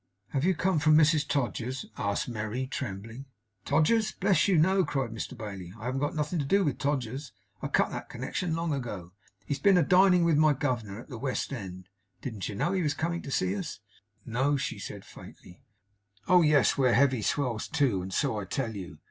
[0.29, 3.27] 'Have you come from Mrs Todgers's?' asked Merry, trembling.
[3.65, 4.57] 'Todgers's, bless you!
[4.57, 5.73] No!' cried Mr Bailey.
[5.79, 7.31] 'I haven't got nothin, to do with Todgers's.
[7.61, 9.11] I cut that connection long ago.
[9.45, 11.87] He's been a dining with my governor at the west end.
[12.19, 13.79] Didn't you know he was a coming to see us?'
[14.25, 15.61] 'No,' she said, faintly.
[16.27, 16.79] 'Oh yes!
[16.79, 18.97] We're heavy swells too, and so I tell you.